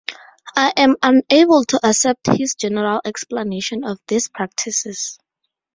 [0.55, 5.19] I am unable to accept his general explanation of these practices.